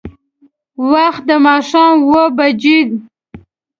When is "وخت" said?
0.91-1.21